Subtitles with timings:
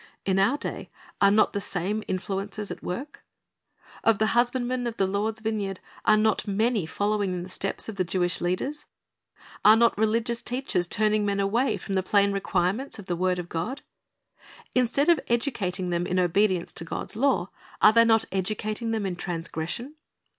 [0.25, 0.89] In our day
[1.21, 3.23] are not the same influences at work?
[4.03, 7.97] Of the husbandmen of the Lord's vineyard are not many following in the steps of
[7.97, 8.85] the Jewish leaders?
[9.63, 13.47] Are not religious teachers turning men away from the plain requirements of the word of
[13.47, 13.83] God?
[14.73, 19.15] Instead of educating them in obedience to God's law, are they not educating them in
[19.15, 19.93] transgression?